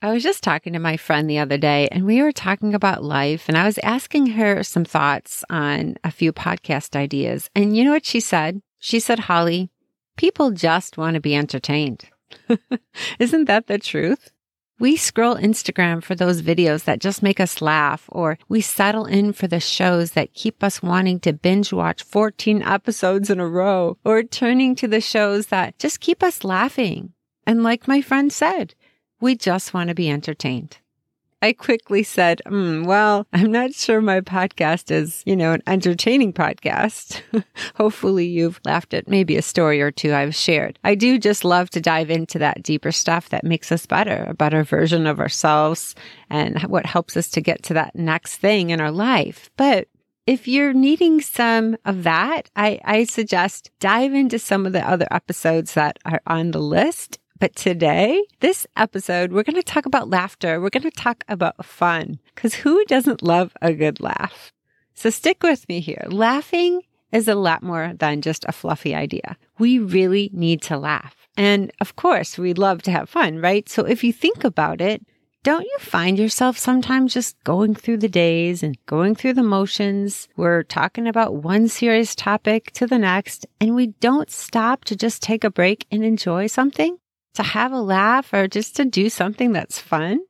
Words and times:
I 0.00 0.12
was 0.12 0.22
just 0.22 0.44
talking 0.44 0.74
to 0.74 0.78
my 0.78 0.96
friend 0.96 1.28
the 1.28 1.40
other 1.40 1.58
day 1.58 1.88
and 1.90 2.06
we 2.06 2.22
were 2.22 2.30
talking 2.30 2.72
about 2.72 3.02
life 3.02 3.48
and 3.48 3.58
I 3.58 3.66
was 3.66 3.78
asking 3.78 4.28
her 4.28 4.62
some 4.62 4.84
thoughts 4.84 5.44
on 5.50 5.96
a 6.04 6.12
few 6.12 6.32
podcast 6.32 6.94
ideas. 6.94 7.50
And 7.56 7.76
you 7.76 7.82
know 7.82 7.90
what 7.90 8.06
she 8.06 8.20
said? 8.20 8.62
She 8.78 9.00
said, 9.00 9.18
Holly, 9.18 9.70
people 10.16 10.52
just 10.52 10.98
want 10.98 11.14
to 11.14 11.20
be 11.20 11.34
entertained. 11.34 12.04
Isn't 13.18 13.46
that 13.46 13.66
the 13.66 13.78
truth? 13.78 14.30
We 14.78 14.94
scroll 14.96 15.34
Instagram 15.34 16.04
for 16.04 16.14
those 16.14 16.42
videos 16.42 16.84
that 16.84 17.00
just 17.00 17.20
make 17.20 17.40
us 17.40 17.60
laugh, 17.60 18.04
or 18.10 18.38
we 18.48 18.60
settle 18.60 19.06
in 19.06 19.32
for 19.32 19.48
the 19.48 19.58
shows 19.58 20.12
that 20.12 20.34
keep 20.34 20.62
us 20.62 20.80
wanting 20.80 21.18
to 21.20 21.32
binge 21.32 21.72
watch 21.72 22.04
14 22.04 22.62
episodes 22.62 23.28
in 23.28 23.40
a 23.40 23.48
row, 23.48 23.98
or 24.04 24.22
turning 24.22 24.76
to 24.76 24.86
the 24.86 25.00
shows 25.00 25.46
that 25.46 25.76
just 25.80 25.98
keep 25.98 26.22
us 26.22 26.44
laughing. 26.44 27.12
And 27.44 27.64
like 27.64 27.88
my 27.88 28.00
friend 28.00 28.32
said, 28.32 28.76
we 29.20 29.34
just 29.34 29.74
want 29.74 29.88
to 29.88 29.94
be 29.94 30.10
entertained. 30.10 30.78
I 31.40 31.52
quickly 31.52 32.02
said, 32.02 32.42
mm, 32.46 32.84
well, 32.84 33.26
I'm 33.32 33.52
not 33.52 33.72
sure 33.72 34.00
my 34.00 34.20
podcast 34.20 34.90
is, 34.90 35.22
you 35.24 35.36
know, 35.36 35.52
an 35.52 35.62
entertaining 35.68 36.32
podcast. 36.32 37.22
Hopefully 37.76 38.26
you've 38.26 38.60
laughed 38.64 38.92
at 38.92 39.08
maybe 39.08 39.36
a 39.36 39.42
story 39.42 39.80
or 39.80 39.92
two 39.92 40.12
I've 40.12 40.34
shared. 40.34 40.80
I 40.82 40.96
do 40.96 41.16
just 41.16 41.44
love 41.44 41.70
to 41.70 41.80
dive 41.80 42.10
into 42.10 42.40
that 42.40 42.64
deeper 42.64 42.90
stuff 42.90 43.28
that 43.28 43.44
makes 43.44 43.70
us 43.70 43.86
better, 43.86 44.26
a 44.28 44.34
better 44.34 44.64
version 44.64 45.06
of 45.06 45.20
ourselves 45.20 45.94
and 46.28 46.60
what 46.62 46.86
helps 46.86 47.16
us 47.16 47.28
to 47.30 47.40
get 47.40 47.62
to 47.64 47.74
that 47.74 47.94
next 47.94 48.36
thing 48.38 48.70
in 48.70 48.80
our 48.80 48.90
life. 48.90 49.48
But 49.56 49.86
if 50.26 50.48
you're 50.48 50.74
needing 50.74 51.20
some 51.20 51.76
of 51.84 52.02
that, 52.02 52.50
I, 52.56 52.80
I 52.84 53.04
suggest 53.04 53.70
dive 53.78 54.12
into 54.12 54.40
some 54.40 54.66
of 54.66 54.72
the 54.72 54.86
other 54.86 55.06
episodes 55.10 55.74
that 55.74 56.00
are 56.04 56.20
on 56.26 56.50
the 56.50 56.60
list 56.60 57.17
but 57.38 57.54
today, 57.54 58.24
this 58.40 58.66
episode, 58.76 59.32
we're 59.32 59.44
going 59.44 59.56
to 59.56 59.62
talk 59.62 59.86
about 59.86 60.10
laughter. 60.10 60.60
We're 60.60 60.70
going 60.70 60.82
to 60.82 60.90
talk 60.90 61.24
about 61.28 61.64
fun 61.64 62.18
because 62.34 62.54
who 62.54 62.84
doesn't 62.86 63.22
love 63.22 63.52
a 63.62 63.72
good 63.72 64.00
laugh? 64.00 64.52
So 64.94 65.10
stick 65.10 65.42
with 65.42 65.68
me 65.68 65.80
here. 65.80 66.04
Laughing 66.08 66.82
is 67.12 67.28
a 67.28 67.34
lot 67.34 67.62
more 67.62 67.92
than 67.96 68.22
just 68.22 68.44
a 68.46 68.52
fluffy 68.52 68.94
idea. 68.94 69.36
We 69.58 69.78
really 69.78 70.30
need 70.32 70.62
to 70.62 70.76
laugh. 70.76 71.28
And 71.36 71.70
of 71.80 71.96
course, 71.96 72.36
we 72.36 72.54
love 72.54 72.82
to 72.82 72.90
have 72.90 73.08
fun, 73.08 73.38
right? 73.38 73.68
So 73.68 73.84
if 73.84 74.02
you 74.02 74.12
think 74.12 74.42
about 74.42 74.80
it, 74.80 75.06
don't 75.44 75.64
you 75.64 75.76
find 75.78 76.18
yourself 76.18 76.58
sometimes 76.58 77.14
just 77.14 77.42
going 77.44 77.76
through 77.76 77.98
the 77.98 78.08
days 78.08 78.64
and 78.64 78.76
going 78.86 79.14
through 79.14 79.34
the 79.34 79.42
motions? 79.44 80.28
We're 80.36 80.64
talking 80.64 81.06
about 81.06 81.36
one 81.36 81.68
serious 81.68 82.16
topic 82.16 82.72
to 82.72 82.88
the 82.88 82.98
next, 82.98 83.46
and 83.60 83.76
we 83.76 83.88
don't 84.00 84.30
stop 84.30 84.84
to 84.86 84.96
just 84.96 85.22
take 85.22 85.44
a 85.44 85.50
break 85.50 85.86
and 85.92 86.04
enjoy 86.04 86.48
something? 86.48 86.98
To 87.38 87.42
have 87.44 87.72
a 87.72 87.80
laugh 87.80 88.32
or 88.32 88.46
just 88.46 88.76
to 88.76 88.84
do 88.84 89.08
something 89.08 89.52
that's 89.52 89.80
fun? 89.80 90.20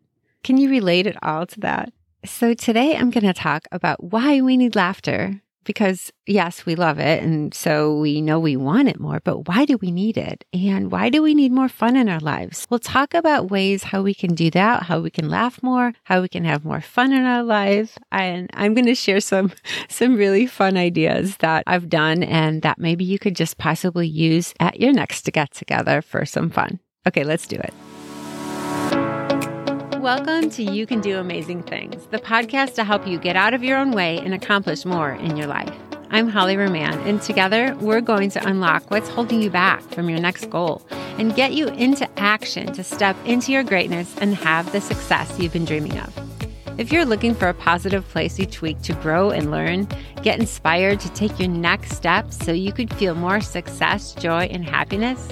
Can 0.44 0.56
you 0.56 0.70
relate 0.70 1.06
at 1.06 1.16
all 1.22 1.46
to 1.46 1.60
that? 1.60 1.92
So 2.24 2.54
today 2.54 2.96
I'm 2.96 3.10
going 3.10 3.24
to 3.24 3.32
talk 3.32 3.66
about 3.72 4.04
why 4.04 4.40
we 4.40 4.56
need 4.56 4.76
laughter 4.76 5.40
because 5.64 6.10
yes, 6.26 6.64
we 6.64 6.74
love 6.74 6.98
it. 6.98 7.22
And 7.22 7.52
so 7.52 7.98
we 7.98 8.22
know 8.22 8.38
we 8.38 8.56
want 8.56 8.88
it 8.88 8.98
more, 8.98 9.20
but 9.22 9.48
why 9.48 9.66
do 9.66 9.76
we 9.76 9.90
need 9.90 10.16
it? 10.16 10.44
And 10.52 10.90
why 10.90 11.10
do 11.10 11.22
we 11.22 11.34
need 11.34 11.52
more 11.52 11.68
fun 11.68 11.94
in 11.94 12.08
our 12.08 12.20
lives? 12.20 12.66
We'll 12.70 12.78
talk 12.78 13.12
about 13.12 13.50
ways 13.50 13.84
how 13.84 14.02
we 14.02 14.14
can 14.14 14.34
do 14.34 14.50
that, 14.52 14.84
how 14.84 15.00
we 15.00 15.10
can 15.10 15.28
laugh 15.28 15.62
more, 15.62 15.92
how 16.04 16.22
we 16.22 16.28
can 16.28 16.44
have 16.44 16.64
more 16.64 16.80
fun 16.80 17.12
in 17.12 17.24
our 17.24 17.42
lives. 17.42 17.98
And 18.10 18.48
I'm 18.54 18.74
going 18.74 18.86
to 18.86 18.94
share 18.94 19.20
some, 19.20 19.52
some 19.88 20.16
really 20.16 20.46
fun 20.46 20.76
ideas 20.76 21.36
that 21.38 21.64
I've 21.66 21.88
done 21.88 22.22
and 22.22 22.62
that 22.62 22.78
maybe 22.78 23.04
you 23.04 23.18
could 23.18 23.36
just 23.36 23.58
possibly 23.58 24.08
use 24.08 24.54
at 24.60 24.80
your 24.80 24.92
next 24.92 25.30
get 25.32 25.52
together 25.52 26.00
for 26.00 26.24
some 26.24 26.48
fun. 26.48 26.80
Okay, 27.06 27.24
let's 27.24 27.46
do 27.46 27.56
it. 27.56 27.72
Welcome 30.00 30.50
to 30.50 30.62
You 30.62 30.86
Can 30.86 31.00
Do 31.00 31.18
Amazing 31.18 31.62
Things, 31.62 32.06
the 32.06 32.18
podcast 32.18 32.74
to 32.74 32.84
help 32.84 33.06
you 33.06 33.18
get 33.18 33.36
out 33.36 33.54
of 33.54 33.62
your 33.64 33.78
own 33.78 33.92
way 33.92 34.18
and 34.18 34.34
accomplish 34.34 34.84
more 34.84 35.12
in 35.12 35.36
your 35.36 35.46
life. 35.46 35.74
I'm 36.10 36.28
Holly 36.28 36.56
Roman, 36.56 36.98
and 37.00 37.20
together 37.20 37.76
we're 37.80 38.00
going 38.00 38.30
to 38.30 38.46
unlock 38.46 38.90
what's 38.90 39.08
holding 39.08 39.42
you 39.42 39.50
back 39.50 39.82
from 39.82 40.08
your 40.08 40.20
next 40.20 40.50
goal 40.50 40.86
and 41.18 41.34
get 41.34 41.52
you 41.52 41.68
into 41.68 42.08
action 42.18 42.72
to 42.74 42.84
step 42.84 43.16
into 43.24 43.52
your 43.52 43.64
greatness 43.64 44.16
and 44.18 44.34
have 44.34 44.70
the 44.72 44.80
success 44.80 45.38
you've 45.38 45.52
been 45.52 45.64
dreaming 45.64 45.98
of. 45.98 46.14
If 46.78 46.92
you're 46.92 47.04
looking 47.04 47.34
for 47.34 47.48
a 47.48 47.54
positive 47.54 48.06
place 48.08 48.38
each 48.38 48.62
week 48.62 48.80
to 48.82 48.92
grow 48.94 49.30
and 49.30 49.50
learn, 49.50 49.88
get 50.22 50.38
inspired 50.38 51.00
to 51.00 51.12
take 51.12 51.38
your 51.38 51.48
next 51.48 51.96
step 51.96 52.32
so 52.32 52.52
you 52.52 52.72
could 52.72 52.92
feel 52.94 53.14
more 53.14 53.40
success, 53.40 54.14
joy, 54.14 54.42
and 54.50 54.64
happiness, 54.64 55.28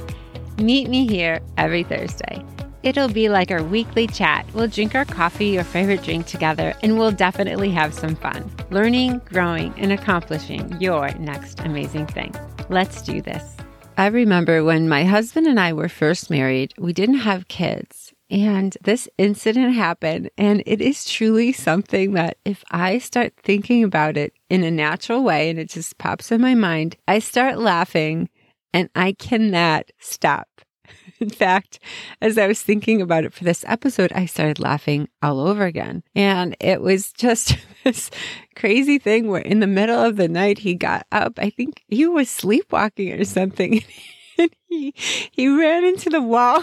Meet 0.58 0.88
me 0.88 1.06
here 1.06 1.40
every 1.58 1.82
Thursday. 1.82 2.42
It'll 2.82 3.08
be 3.10 3.28
like 3.28 3.50
our 3.50 3.62
weekly 3.62 4.06
chat. 4.06 4.46
We'll 4.54 4.68
drink 4.68 4.94
our 4.94 5.04
coffee 5.04 5.58
or 5.58 5.64
favorite 5.64 6.02
drink 6.02 6.26
together, 6.26 6.72
and 6.82 6.98
we'll 6.98 7.12
definitely 7.12 7.70
have 7.72 7.92
some 7.92 8.16
fun, 8.16 8.50
learning, 8.70 9.20
growing, 9.26 9.74
and 9.76 9.92
accomplishing 9.92 10.80
your 10.80 11.12
next 11.18 11.60
amazing 11.60 12.06
thing. 12.06 12.34
Let's 12.70 13.02
do 13.02 13.20
this. 13.20 13.56
I 13.98 14.06
remember 14.06 14.64
when 14.64 14.88
my 14.88 15.04
husband 15.04 15.46
and 15.46 15.60
I 15.60 15.74
were 15.74 15.90
first 15.90 16.30
married, 16.30 16.72
we 16.78 16.94
didn't 16.94 17.16
have 17.18 17.48
kids. 17.48 18.14
And 18.30 18.76
this 18.82 19.10
incident 19.18 19.74
happened. 19.74 20.30
And 20.38 20.62
it 20.64 20.80
is 20.80 21.04
truly 21.04 21.52
something 21.52 22.12
that 22.12 22.38
if 22.46 22.64
I 22.70 22.98
start 22.98 23.34
thinking 23.42 23.84
about 23.84 24.16
it 24.16 24.32
in 24.48 24.64
a 24.64 24.70
natural 24.70 25.22
way 25.22 25.50
and 25.50 25.58
it 25.58 25.68
just 25.68 25.98
pops 25.98 26.32
in 26.32 26.40
my 26.40 26.54
mind, 26.54 26.96
I 27.06 27.18
start 27.18 27.58
laughing 27.58 28.30
and 28.72 28.88
I 28.94 29.12
cannot 29.12 29.90
stop. 29.98 30.48
In 31.20 31.30
fact, 31.30 31.78
as 32.20 32.38
I 32.38 32.46
was 32.46 32.62
thinking 32.62 33.00
about 33.00 33.24
it 33.24 33.32
for 33.32 33.44
this 33.44 33.64
episode, 33.66 34.12
I 34.12 34.26
started 34.26 34.58
laughing 34.58 35.08
all 35.22 35.40
over 35.40 35.64
again. 35.64 36.02
And 36.14 36.56
it 36.60 36.80
was 36.80 37.12
just 37.12 37.56
this 37.84 38.10
crazy 38.54 38.98
thing 38.98 39.28
where 39.28 39.40
in 39.40 39.60
the 39.60 39.66
middle 39.66 39.98
of 39.98 40.16
the 40.16 40.28
night, 40.28 40.58
he 40.58 40.74
got 40.74 41.06
up. 41.12 41.38
I 41.38 41.50
think 41.50 41.82
he 41.88 42.06
was 42.06 42.28
sleepwalking 42.28 43.12
or 43.12 43.24
something. 43.24 43.82
And 44.38 44.50
he, 44.68 44.92
he 45.32 45.48
ran 45.48 45.82
into 45.82 46.10
the 46.10 46.20
wall. 46.20 46.62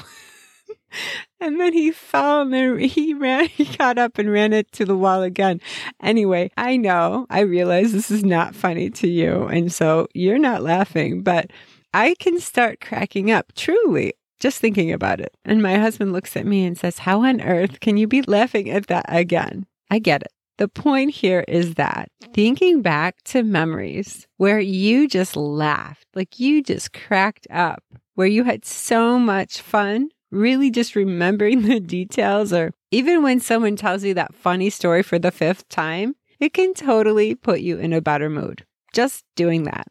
and 1.39 1.59
then 1.59 1.73
he 1.73 1.89
fell 1.89 2.41
and 2.41 2.53
then 2.53 2.77
he 2.77 3.15
ran, 3.15 3.47
he 3.47 3.65
got 3.65 3.97
up 3.97 4.19
and 4.19 4.31
ran 4.31 4.53
it 4.53 4.71
to 4.73 4.85
the 4.85 4.95
wall 4.95 5.23
again. 5.23 5.59
Anyway, 5.99 6.51
I 6.55 6.77
know, 6.77 7.25
I 7.31 7.39
realize 7.39 7.91
this 7.91 8.11
is 8.11 8.23
not 8.23 8.53
funny 8.53 8.91
to 8.91 9.07
you. 9.07 9.45
And 9.45 9.71
so 9.71 10.07
you're 10.13 10.37
not 10.37 10.61
laughing, 10.61 11.23
but 11.23 11.49
I 11.93 12.15
can 12.19 12.39
start 12.39 12.79
cracking 12.79 13.29
up 13.31 13.53
truly 13.55 14.13
just 14.39 14.59
thinking 14.59 14.91
about 14.91 15.21
it. 15.21 15.33
And 15.45 15.61
my 15.61 15.77
husband 15.77 16.11
looks 16.11 16.35
at 16.35 16.45
me 16.45 16.65
and 16.65 16.77
says, 16.77 16.99
How 16.99 17.23
on 17.23 17.39
earth 17.39 17.79
can 17.79 17.95
you 17.95 18.07
be 18.07 18.21
laughing 18.23 18.69
at 18.69 18.87
that 18.87 19.05
again? 19.07 19.65
I 19.89 19.99
get 19.99 20.23
it. 20.23 20.31
The 20.57 20.67
point 20.67 21.11
here 21.11 21.45
is 21.47 21.75
that 21.75 22.09
thinking 22.33 22.81
back 22.81 23.23
to 23.25 23.41
memories 23.41 24.27
where 24.37 24.59
you 24.59 25.07
just 25.07 25.35
laughed, 25.35 26.05
like 26.13 26.39
you 26.39 26.61
just 26.61 26.93
cracked 26.93 27.47
up, 27.49 27.83
where 28.15 28.27
you 28.27 28.43
had 28.43 28.65
so 28.65 29.17
much 29.17 29.61
fun, 29.61 30.09
really 30.29 30.69
just 30.69 30.95
remembering 30.95 31.61
the 31.67 31.79
details, 31.79 32.51
or 32.51 32.71
even 32.91 33.23
when 33.23 33.39
someone 33.39 33.75
tells 33.75 34.03
you 34.03 34.13
that 34.13 34.35
funny 34.35 34.69
story 34.69 35.03
for 35.03 35.17
the 35.17 35.31
fifth 35.31 35.69
time, 35.69 36.15
it 36.39 36.53
can 36.53 36.73
totally 36.73 37.33
put 37.33 37.61
you 37.61 37.77
in 37.77 37.93
a 37.93 38.01
better 38.01 38.29
mood. 38.29 38.65
Just 38.93 39.23
doing 39.35 39.63
that. 39.63 39.87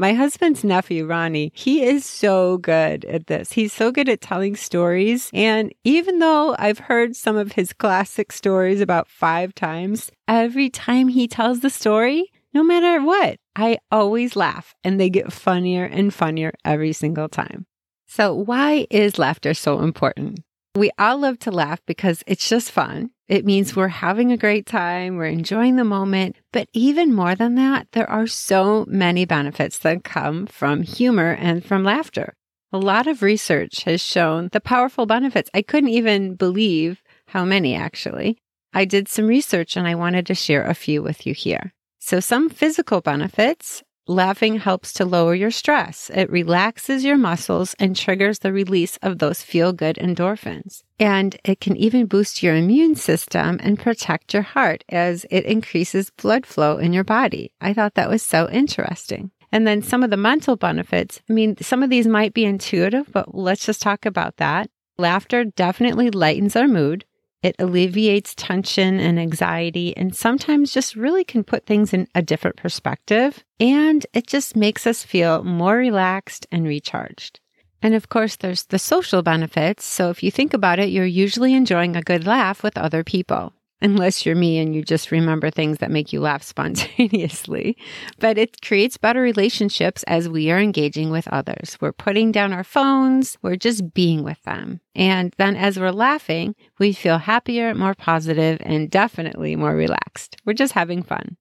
My 0.00 0.14
husband's 0.14 0.64
nephew, 0.64 1.04
Ronnie, 1.04 1.52
he 1.54 1.84
is 1.84 2.06
so 2.06 2.56
good 2.56 3.04
at 3.04 3.26
this. 3.26 3.52
He's 3.52 3.70
so 3.70 3.92
good 3.92 4.08
at 4.08 4.22
telling 4.22 4.56
stories. 4.56 5.28
And 5.34 5.74
even 5.84 6.20
though 6.20 6.56
I've 6.58 6.78
heard 6.78 7.14
some 7.14 7.36
of 7.36 7.52
his 7.52 7.74
classic 7.74 8.32
stories 8.32 8.80
about 8.80 9.10
five 9.10 9.54
times, 9.54 10.10
every 10.26 10.70
time 10.70 11.08
he 11.08 11.28
tells 11.28 11.60
the 11.60 11.68
story, 11.68 12.32
no 12.54 12.62
matter 12.62 13.04
what, 13.04 13.36
I 13.54 13.76
always 13.90 14.36
laugh 14.36 14.74
and 14.82 14.98
they 14.98 15.10
get 15.10 15.34
funnier 15.34 15.84
and 15.84 16.14
funnier 16.14 16.52
every 16.64 16.94
single 16.94 17.28
time. 17.28 17.66
So, 18.08 18.32
why 18.32 18.86
is 18.88 19.18
laughter 19.18 19.52
so 19.52 19.80
important? 19.80 20.40
We 20.74 20.90
all 20.98 21.18
love 21.18 21.38
to 21.40 21.50
laugh 21.50 21.80
because 21.84 22.24
it's 22.26 22.48
just 22.48 22.70
fun. 22.70 23.10
It 23.30 23.44
means 23.44 23.76
we're 23.76 23.86
having 23.86 24.32
a 24.32 24.36
great 24.36 24.66
time, 24.66 25.14
we're 25.14 25.26
enjoying 25.26 25.76
the 25.76 25.84
moment. 25.84 26.34
But 26.50 26.68
even 26.72 27.14
more 27.14 27.36
than 27.36 27.54
that, 27.54 27.86
there 27.92 28.10
are 28.10 28.26
so 28.26 28.84
many 28.88 29.24
benefits 29.24 29.78
that 29.78 30.02
come 30.02 30.46
from 30.46 30.82
humor 30.82 31.36
and 31.38 31.64
from 31.64 31.84
laughter. 31.84 32.34
A 32.72 32.78
lot 32.78 33.06
of 33.06 33.22
research 33.22 33.84
has 33.84 34.00
shown 34.00 34.48
the 34.50 34.60
powerful 34.60 35.06
benefits. 35.06 35.48
I 35.54 35.62
couldn't 35.62 35.90
even 35.90 36.34
believe 36.34 37.04
how 37.28 37.44
many 37.44 37.76
actually. 37.76 38.36
I 38.72 38.84
did 38.84 39.06
some 39.06 39.28
research 39.28 39.76
and 39.76 39.86
I 39.86 39.94
wanted 39.94 40.26
to 40.26 40.34
share 40.34 40.64
a 40.64 40.74
few 40.74 41.00
with 41.00 41.24
you 41.24 41.32
here. 41.32 41.72
So, 42.00 42.18
some 42.18 42.48
physical 42.48 43.00
benefits 43.00 43.84
Laughing 44.10 44.58
helps 44.58 44.92
to 44.94 45.04
lower 45.04 45.36
your 45.36 45.52
stress. 45.52 46.10
It 46.12 46.28
relaxes 46.32 47.04
your 47.04 47.16
muscles 47.16 47.76
and 47.78 47.94
triggers 47.94 48.40
the 48.40 48.52
release 48.52 48.96
of 49.02 49.20
those 49.20 49.40
feel 49.40 49.72
good 49.72 49.94
endorphins. 49.94 50.82
And 50.98 51.36
it 51.44 51.60
can 51.60 51.76
even 51.76 52.06
boost 52.06 52.42
your 52.42 52.56
immune 52.56 52.96
system 52.96 53.60
and 53.62 53.78
protect 53.78 54.34
your 54.34 54.42
heart 54.42 54.82
as 54.88 55.26
it 55.30 55.44
increases 55.44 56.10
blood 56.10 56.44
flow 56.44 56.76
in 56.78 56.92
your 56.92 57.04
body. 57.04 57.52
I 57.60 57.72
thought 57.72 57.94
that 57.94 58.10
was 58.10 58.24
so 58.24 58.50
interesting. 58.50 59.30
And 59.52 59.64
then 59.64 59.80
some 59.80 60.02
of 60.02 60.10
the 60.10 60.16
mental 60.16 60.56
benefits. 60.56 61.20
I 61.30 61.32
mean, 61.32 61.56
some 61.58 61.84
of 61.84 61.88
these 61.88 62.08
might 62.08 62.34
be 62.34 62.44
intuitive, 62.44 63.06
but 63.12 63.32
let's 63.32 63.64
just 63.64 63.80
talk 63.80 64.06
about 64.06 64.38
that. 64.38 64.70
Laughter 64.98 65.44
definitely 65.44 66.10
lightens 66.10 66.56
our 66.56 66.66
mood. 66.66 67.04
It 67.42 67.56
alleviates 67.58 68.34
tension 68.34 69.00
and 69.00 69.18
anxiety, 69.18 69.96
and 69.96 70.14
sometimes 70.14 70.72
just 70.72 70.94
really 70.94 71.24
can 71.24 71.42
put 71.42 71.66
things 71.66 71.94
in 71.94 72.06
a 72.14 72.22
different 72.22 72.56
perspective. 72.56 73.42
And 73.58 74.06
it 74.12 74.26
just 74.26 74.56
makes 74.56 74.86
us 74.86 75.02
feel 75.02 75.42
more 75.42 75.76
relaxed 75.76 76.46
and 76.52 76.66
recharged. 76.66 77.40
And 77.82 77.94
of 77.94 78.10
course, 78.10 78.36
there's 78.36 78.64
the 78.64 78.78
social 78.78 79.22
benefits. 79.22 79.84
So 79.84 80.10
if 80.10 80.22
you 80.22 80.30
think 80.30 80.52
about 80.52 80.78
it, 80.78 80.90
you're 80.90 81.06
usually 81.06 81.54
enjoying 81.54 81.96
a 81.96 82.02
good 82.02 82.26
laugh 82.26 82.62
with 82.62 82.76
other 82.76 83.02
people 83.02 83.54
unless 83.82 84.24
you're 84.24 84.36
me 84.36 84.58
and 84.58 84.74
you 84.74 84.82
just 84.82 85.10
remember 85.10 85.50
things 85.50 85.78
that 85.78 85.90
make 85.90 86.12
you 86.12 86.20
laugh 86.20 86.42
spontaneously. 86.54 87.76
But 88.18 88.38
it 88.38 88.60
creates 88.62 88.96
better 88.96 89.20
relationships 89.20 90.02
as 90.04 90.28
we 90.28 90.50
are 90.50 90.58
engaging 90.58 91.10
with 91.10 91.28
others. 91.28 91.76
We're 91.80 91.92
putting 91.92 92.32
down 92.32 92.52
our 92.52 92.64
phones, 92.64 93.38
we're 93.42 93.56
just 93.56 93.94
being 93.94 94.22
with 94.22 94.42
them. 94.42 94.80
And 94.94 95.34
then 95.38 95.56
as 95.56 95.78
we're 95.78 95.92
laughing, 95.92 96.54
we 96.78 96.92
feel 96.92 97.18
happier, 97.18 97.74
more 97.74 97.94
positive, 97.94 98.58
and 98.64 98.90
definitely 98.90 99.56
more 99.56 99.74
relaxed. 99.74 100.36
We're 100.44 100.52
just 100.54 100.72
having 100.72 101.02
fun. 101.02 101.36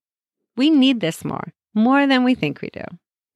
We 0.55 0.69
need 0.69 0.99
this 0.99 1.23
more, 1.23 1.53
more 1.73 2.05
than 2.07 2.23
we 2.23 2.35
think 2.35 2.61
we 2.61 2.69
do. 2.69 2.83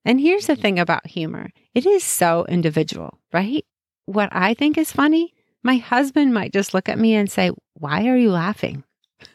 And 0.05 0.19
here's 0.19 0.47
the 0.47 0.55
thing 0.55 0.79
about 0.79 1.07
humor 1.07 1.49
it 1.73 1.85
is 1.85 2.03
so 2.03 2.45
individual, 2.45 3.19
right? 3.31 3.65
What 4.05 4.29
I 4.31 4.53
think 4.53 4.77
is 4.77 4.91
funny, 4.91 5.33
my 5.63 5.77
husband 5.77 6.33
might 6.33 6.51
just 6.51 6.73
look 6.73 6.89
at 6.89 6.99
me 6.99 7.15
and 7.15 7.31
say, 7.31 7.51
Why 7.75 8.07
are 8.07 8.17
you 8.17 8.31
laughing? 8.31 8.83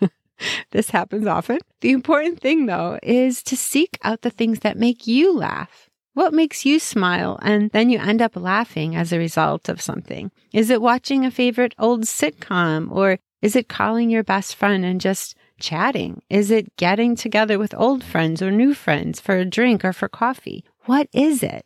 this 0.71 0.91
happens 0.91 1.27
often. 1.27 1.59
The 1.81 1.93
important 1.93 2.41
thing, 2.41 2.67
though, 2.67 2.99
is 3.03 3.43
to 3.45 3.57
seek 3.57 3.99
out 4.03 4.23
the 4.23 4.31
things 4.31 4.61
that 4.61 4.79
make 4.79 5.07
you 5.07 5.37
laugh. 5.37 5.89
What 6.15 6.35
makes 6.35 6.65
you 6.67 6.81
smile? 6.81 7.39
And 7.43 7.71
then 7.71 7.91
you 7.91 7.99
end 7.99 8.21
up 8.21 8.35
laughing 8.35 8.97
as 8.97 9.13
a 9.13 9.19
result 9.19 9.69
of 9.69 9.81
something. 9.81 10.33
Is 10.53 10.71
it 10.71 10.83
watching 10.83 11.25
a 11.25 11.31
favorite 11.31 11.75
old 11.79 12.05
sitcom? 12.05 12.91
Or 12.91 13.19
is 13.41 13.55
it 13.55 13.69
calling 13.69 14.11
your 14.11 14.25
best 14.25 14.57
friend 14.57 14.85
and 14.85 15.01
just 15.01 15.37
chatting? 15.61 16.23
Is 16.29 16.51
it 16.51 16.75
getting 16.77 17.15
together 17.15 17.59
with 17.59 17.75
old 17.77 18.03
friends 18.03 18.43
or 18.43 18.51
new 18.51 18.75
friends 18.75 19.21
for 19.21 19.37
a 19.37 19.45
drink 19.45 19.85
or 19.85 19.93
for 19.93 20.09
coffee? 20.09 20.65
What 20.87 21.09
is 21.13 21.43
it? 21.43 21.65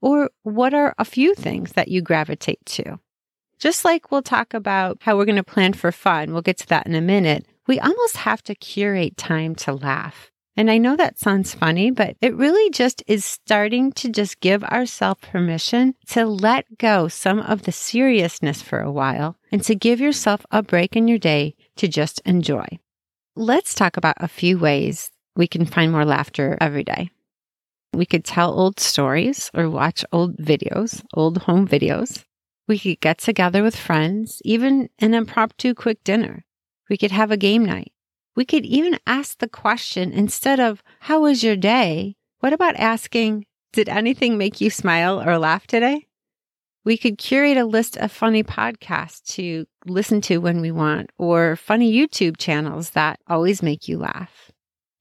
Or 0.00 0.30
what 0.42 0.72
are 0.72 0.94
a 0.96 1.04
few 1.04 1.34
things 1.34 1.72
that 1.72 1.88
you 1.88 2.00
gravitate 2.00 2.64
to? 2.66 2.98
Just 3.58 3.84
like 3.84 4.10
we'll 4.10 4.22
talk 4.22 4.54
about 4.54 4.98
how 5.02 5.16
we're 5.16 5.26
going 5.26 5.36
to 5.36 5.44
plan 5.44 5.74
for 5.74 5.92
fun, 5.92 6.32
we'll 6.32 6.40
get 6.40 6.56
to 6.58 6.66
that 6.68 6.86
in 6.86 6.94
a 6.94 7.02
minute. 7.02 7.44
We 7.70 7.78
almost 7.78 8.16
have 8.16 8.42
to 8.42 8.56
curate 8.56 9.16
time 9.16 9.54
to 9.62 9.72
laugh. 9.72 10.32
And 10.56 10.68
I 10.72 10.78
know 10.78 10.96
that 10.96 11.20
sounds 11.20 11.54
funny, 11.54 11.92
but 11.92 12.16
it 12.20 12.34
really 12.34 12.68
just 12.70 13.00
is 13.06 13.24
starting 13.24 13.92
to 13.92 14.08
just 14.08 14.40
give 14.40 14.64
ourselves 14.64 15.20
permission 15.22 15.94
to 16.08 16.26
let 16.26 16.78
go 16.78 17.06
some 17.06 17.38
of 17.38 17.62
the 17.62 17.70
seriousness 17.70 18.60
for 18.60 18.80
a 18.80 18.90
while 18.90 19.36
and 19.52 19.62
to 19.62 19.76
give 19.76 20.00
yourself 20.00 20.44
a 20.50 20.64
break 20.64 20.96
in 20.96 21.06
your 21.06 21.20
day 21.20 21.54
to 21.76 21.86
just 21.86 22.20
enjoy. 22.24 22.66
Let's 23.36 23.72
talk 23.72 23.96
about 23.96 24.16
a 24.18 24.26
few 24.26 24.58
ways 24.58 25.12
we 25.36 25.46
can 25.46 25.64
find 25.64 25.92
more 25.92 26.04
laughter 26.04 26.58
every 26.60 26.82
day. 26.82 27.12
We 27.92 28.04
could 28.04 28.24
tell 28.24 28.52
old 28.52 28.80
stories 28.80 29.48
or 29.54 29.70
watch 29.70 30.04
old 30.10 30.38
videos, 30.38 31.04
old 31.14 31.38
home 31.38 31.68
videos. 31.68 32.24
We 32.66 32.80
could 32.80 32.98
get 32.98 33.18
together 33.18 33.62
with 33.62 33.76
friends, 33.76 34.42
even 34.44 34.88
an 34.98 35.14
impromptu 35.14 35.74
quick 35.74 36.02
dinner. 36.02 36.44
We 36.90 36.98
could 36.98 37.12
have 37.12 37.30
a 37.30 37.36
game 37.36 37.64
night. 37.64 37.92
We 38.34 38.44
could 38.44 38.66
even 38.66 38.98
ask 39.06 39.38
the 39.38 39.48
question 39.48 40.12
instead 40.12 40.58
of, 40.58 40.82
How 41.00 41.20
was 41.20 41.44
your 41.44 41.56
day? 41.56 42.16
What 42.40 42.52
about 42.52 42.76
asking, 42.76 43.46
Did 43.72 43.88
anything 43.88 44.36
make 44.36 44.60
you 44.60 44.70
smile 44.70 45.22
or 45.22 45.38
laugh 45.38 45.66
today? 45.68 46.08
We 46.84 46.96
could 46.96 47.18
curate 47.18 47.56
a 47.56 47.64
list 47.64 47.96
of 47.96 48.10
funny 48.10 48.42
podcasts 48.42 49.22
to 49.34 49.66
listen 49.86 50.20
to 50.22 50.38
when 50.38 50.60
we 50.60 50.72
want, 50.72 51.10
or 51.16 51.54
funny 51.54 51.92
YouTube 51.92 52.38
channels 52.38 52.90
that 52.90 53.20
always 53.28 53.62
make 53.62 53.86
you 53.86 53.98
laugh. 53.98 54.50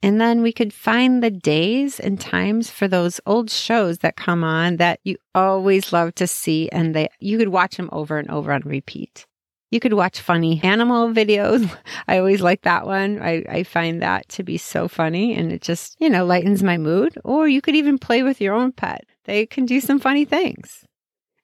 And 0.04 0.22
then 0.22 0.42
we 0.42 0.54
could 0.54 0.74
find 0.74 1.24
the 1.24 1.32
days 1.32 2.00
and 2.00 2.20
times 2.20 2.70
for 2.70 2.88
those 2.88 3.20
old 3.26 3.50
shows 3.50 4.00
that 4.00 4.16
come 4.16 4.44
on 4.44 4.78
that 4.78 5.00
you 5.04 5.18
always 5.34 5.92
love 5.92 6.16
to 6.16 6.28
see 6.28 6.70
and 6.70 6.94
they 6.94 7.10
you 7.20 7.38
could 7.38 7.50
watch 7.50 7.78
them 7.78 7.90
over 7.92 8.18
and 8.18 8.30
over 8.30 8.54
on 8.54 8.62
repeat. 8.62 9.26
You 9.72 9.80
could 9.80 9.94
watch 9.94 10.20
funny 10.20 10.60
animal 10.64 11.10
videos. 11.10 11.70
I 12.08 12.18
always 12.18 12.42
like 12.42 12.62
that 12.62 12.86
one. 12.86 13.22
I, 13.22 13.44
I 13.50 13.64
find 13.64 14.02
that 14.02 14.28
to 14.30 14.44
be 14.44 14.58
so 14.58 14.88
funny 14.88 15.36
and 15.36 15.52
it 15.52 15.62
just, 15.62 15.96
you 16.00 16.10
know, 16.10 16.26
lightens 16.26 16.64
my 16.64 16.78
mood. 16.78 17.18
Or 17.24 17.48
you 17.48 17.62
could 17.62 17.76
even 17.76 18.00
play 18.00 18.24
with 18.24 18.42
your 18.42 18.56
own 18.56 18.72
pet. 18.72 19.06
They 19.26 19.46
can 19.46 19.66
do 19.66 19.80
some 19.80 20.00
funny 20.00 20.26
things. 20.26 20.84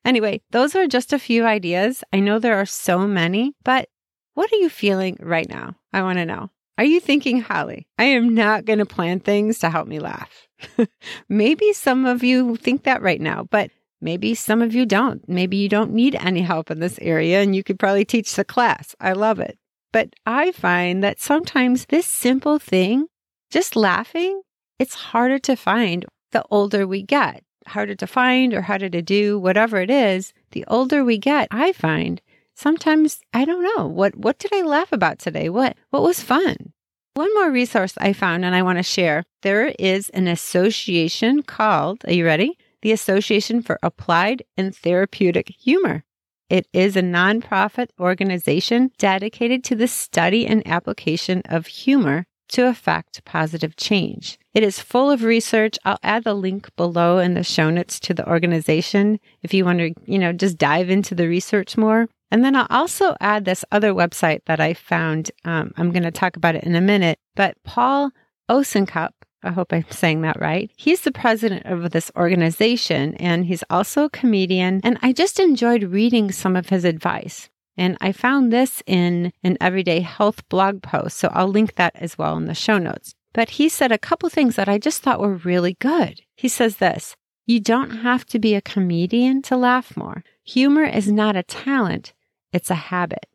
Anyway, 0.03 0.41
those 0.51 0.75
are 0.75 0.87
just 0.87 1.13
a 1.13 1.19
few 1.19 1.45
ideas. 1.45 2.03
I 2.13 2.19
know 2.19 2.39
there 2.39 2.59
are 2.59 2.65
so 2.65 3.07
many, 3.07 3.53
but 3.63 3.89
what 4.33 4.51
are 4.51 4.57
you 4.57 4.69
feeling 4.69 5.17
right 5.19 5.49
now? 5.49 5.75
I 5.93 6.01
want 6.01 6.17
to 6.17 6.25
know. 6.25 6.49
Are 6.77 6.83
you 6.83 6.99
thinking, 6.99 7.41
Holly, 7.41 7.87
I 7.97 8.05
am 8.05 8.35
not 8.35 8.65
going 8.65 8.79
to 8.79 8.85
plan 8.85 9.19
things 9.19 9.59
to 9.59 9.69
help 9.69 9.87
me 9.87 9.99
laugh? 9.99 10.47
maybe 11.29 11.73
some 11.73 12.05
of 12.05 12.23
you 12.23 12.55
think 12.57 12.83
that 12.83 13.01
right 13.01 13.21
now, 13.21 13.47
but 13.49 13.71
maybe 14.05 14.35
some 14.35 14.61
of 14.61 14.73
you 14.75 14.85
don't. 14.85 15.27
Maybe 15.27 15.57
you 15.57 15.67
don't 15.67 15.91
need 15.91 16.15
any 16.15 16.41
help 16.41 16.69
in 16.69 16.79
this 16.79 16.99
area 17.01 17.41
and 17.41 17.55
you 17.55 17.63
could 17.63 17.79
probably 17.79 18.05
teach 18.05 18.35
the 18.35 18.45
class. 18.45 18.95
I 19.01 19.13
love 19.13 19.39
it. 19.39 19.57
But 19.91 20.13
I 20.25 20.51
find 20.51 21.03
that 21.03 21.19
sometimes 21.19 21.87
this 21.87 22.05
simple 22.05 22.59
thing, 22.59 23.07
just 23.49 23.75
laughing, 23.75 24.41
it's 24.77 24.93
harder 24.93 25.39
to 25.39 25.55
find 25.55 26.05
the 26.31 26.45
older 26.51 26.85
we 26.87 27.01
get. 27.01 27.43
Harder 27.67 27.95
to 27.95 28.05
find 28.05 28.53
or 28.53 28.61
harder 28.61 28.89
to 28.89 29.01
do, 29.01 29.39
whatever 29.39 29.77
it 29.81 29.89
is, 29.89 30.33
the 30.51 30.63
older 30.67 31.03
we 31.03 31.17
get, 31.17 31.47
I 31.49 31.73
find 31.73 32.21
sometimes 32.53 33.19
I 33.33 33.43
don't 33.43 33.63
know 33.63 33.87
what 33.87 34.15
what 34.15 34.37
did 34.37 34.53
I 34.53 34.61
laugh 34.61 34.91
about 34.91 35.17
today? 35.19 35.49
What 35.49 35.75
what 35.89 36.03
was 36.03 36.21
fun? 36.21 36.73
One 37.15 37.33
more 37.33 37.51
resource 37.51 37.93
I 37.97 38.13
found 38.13 38.45
and 38.45 38.53
I 38.53 38.61
want 38.61 38.77
to 38.77 38.83
share. 38.83 39.23
There 39.41 39.73
is 39.79 40.09
an 40.09 40.27
association 40.27 41.43
called, 41.43 42.03
are 42.05 42.13
you 42.13 42.25
ready? 42.25 42.57
The 42.85 42.91
Association 42.91 43.63
for 43.63 43.79
Applied 43.81 44.43
and 44.55 44.75
Therapeutic 44.75 45.49
Humor. 45.49 46.03
It 46.51 46.67
is 46.71 46.95
a 46.95 47.01
nonprofit 47.01 47.87
organization 47.99 48.91
dedicated 48.99 49.63
to 49.63 49.75
the 49.75 49.87
study 49.87 50.45
and 50.45 50.61
application 50.67 51.41
of 51.45 51.65
humor 51.65 52.27
to 52.49 52.67
affect 52.67 53.25
positive 53.25 53.75
change. 53.75 54.37
It 54.53 54.61
is 54.61 54.79
full 54.79 55.09
of 55.09 55.23
research. 55.23 55.79
I'll 55.83 55.97
add 56.03 56.25
the 56.25 56.35
link 56.35 56.69
below 56.75 57.17
in 57.17 57.33
the 57.33 57.43
show 57.43 57.71
notes 57.71 57.99
to 58.01 58.13
the 58.13 58.29
organization 58.29 59.19
if 59.41 59.51
you 59.51 59.65
want 59.65 59.79
to, 59.79 59.95
you 60.05 60.19
know, 60.19 60.31
just 60.31 60.59
dive 60.59 60.91
into 60.91 61.15
the 61.15 61.27
research 61.27 61.77
more. 61.77 62.07
And 62.29 62.45
then 62.45 62.55
I'll 62.55 62.67
also 62.69 63.15
add 63.19 63.45
this 63.45 63.65
other 63.71 63.93
website 63.93 64.41
that 64.45 64.59
I 64.59 64.75
found. 64.75 65.31
Um, 65.43 65.71
I'm 65.75 65.89
going 65.89 66.03
to 66.03 66.11
talk 66.11 66.37
about 66.37 66.53
it 66.53 66.63
in 66.63 66.75
a 66.75 66.81
minute. 66.81 67.17
But 67.35 67.57
Paul 67.63 68.11
Osincup, 68.47 69.09
I 69.45 69.51
hope 69.51 69.71
I'm 69.71 69.85
saying 69.89 70.21
that 70.21 70.39
right. 70.39 70.71
He's 70.75 71.01
the 71.01 71.11
president 71.11 71.65
of 71.65 71.91
this 71.91 72.11
organization 72.15 73.15
and 73.15 73.45
he's 73.45 73.63
also 73.69 74.05
a 74.05 74.09
comedian. 74.09 74.81
And 74.83 74.97
I 75.01 75.13
just 75.13 75.39
enjoyed 75.39 75.83
reading 75.83 76.31
some 76.31 76.55
of 76.55 76.69
his 76.69 76.83
advice. 76.83 77.49
And 77.77 77.97
I 78.01 78.11
found 78.11 78.51
this 78.51 78.81
in 78.85 79.33
an 79.43 79.57
everyday 79.59 79.99
health 79.99 80.47
blog 80.49 80.81
post. 80.81 81.17
So 81.17 81.29
I'll 81.33 81.47
link 81.47 81.75
that 81.75 81.95
as 81.95 82.17
well 82.17 82.37
in 82.37 82.45
the 82.45 82.53
show 82.53 82.77
notes. 82.77 83.13
But 83.33 83.51
he 83.51 83.67
said 83.67 83.91
a 83.91 83.97
couple 83.97 84.29
things 84.29 84.55
that 84.55 84.69
I 84.69 84.77
just 84.77 85.01
thought 85.01 85.19
were 85.19 85.35
really 85.35 85.73
good. 85.73 86.21
He 86.35 86.47
says 86.47 86.77
this 86.77 87.15
You 87.45 87.59
don't 87.59 87.97
have 87.97 88.25
to 88.27 88.39
be 88.39 88.55
a 88.55 88.61
comedian 88.61 89.41
to 89.43 89.57
laugh 89.57 89.97
more. 89.97 90.23
Humor 90.43 90.85
is 90.85 91.11
not 91.11 91.35
a 91.35 91.43
talent, 91.43 92.13
it's 92.53 92.69
a 92.69 92.75
habit. 92.75 93.25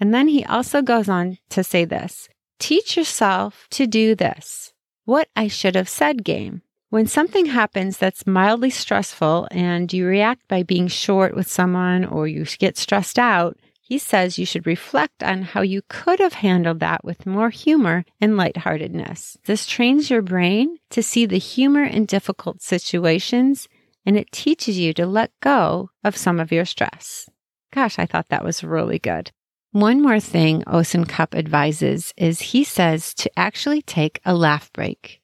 And 0.00 0.14
then 0.14 0.28
he 0.28 0.44
also 0.44 0.82
goes 0.82 1.08
on 1.08 1.38
to 1.50 1.62
say 1.62 1.84
this 1.84 2.28
Teach 2.58 2.96
yourself 2.96 3.66
to 3.72 3.86
do 3.86 4.14
this. 4.14 4.72
What 5.06 5.28
I 5.36 5.46
should 5.46 5.76
have 5.76 5.88
said 5.88 6.24
game. 6.24 6.62
When 6.90 7.06
something 7.06 7.46
happens 7.46 7.96
that's 7.96 8.26
mildly 8.26 8.70
stressful 8.70 9.46
and 9.52 9.92
you 9.92 10.04
react 10.04 10.48
by 10.48 10.64
being 10.64 10.88
short 10.88 11.36
with 11.36 11.48
someone 11.48 12.04
or 12.04 12.26
you 12.26 12.44
get 12.58 12.76
stressed 12.76 13.16
out, 13.16 13.56
he 13.80 13.98
says 13.98 14.36
you 14.36 14.44
should 14.44 14.66
reflect 14.66 15.22
on 15.22 15.42
how 15.42 15.60
you 15.60 15.82
could 15.88 16.18
have 16.18 16.32
handled 16.32 16.80
that 16.80 17.04
with 17.04 17.24
more 17.24 17.50
humor 17.50 18.04
and 18.20 18.36
lightheartedness. 18.36 19.38
This 19.44 19.64
trains 19.64 20.10
your 20.10 20.22
brain 20.22 20.78
to 20.90 21.04
see 21.04 21.24
the 21.24 21.38
humor 21.38 21.84
in 21.84 22.04
difficult 22.04 22.60
situations 22.60 23.68
and 24.04 24.16
it 24.16 24.32
teaches 24.32 24.76
you 24.76 24.92
to 24.94 25.06
let 25.06 25.30
go 25.40 25.90
of 26.02 26.16
some 26.16 26.40
of 26.40 26.50
your 26.50 26.64
stress. 26.64 27.30
Gosh, 27.72 27.96
I 28.00 28.06
thought 28.06 28.28
that 28.30 28.44
was 28.44 28.64
really 28.64 28.98
good. 28.98 29.30
One 29.76 30.00
more 30.00 30.20
thing 30.20 30.62
Osincup 30.62 31.34
advises 31.34 32.14
is 32.16 32.40
he 32.40 32.64
says 32.64 33.12
to 33.12 33.30
actually 33.38 33.82
take 33.82 34.22
a 34.24 34.34
laugh 34.34 34.72
break. 34.72 35.20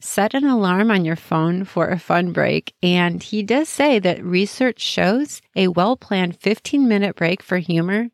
Set 0.00 0.34
an 0.34 0.44
alarm 0.44 0.92
on 0.92 1.04
your 1.04 1.16
phone 1.16 1.64
for 1.64 1.88
a 1.88 1.98
fun 1.98 2.30
break. 2.30 2.72
And 2.80 3.20
he 3.20 3.42
does 3.42 3.68
say 3.68 3.98
that 3.98 4.22
research 4.22 4.80
shows 4.80 5.42
a 5.56 5.66
well 5.66 5.96
planned 5.96 6.38
15 6.38 6.86
minute 6.86 7.16
break 7.16 7.42
for 7.42 7.58
humor 7.58 8.10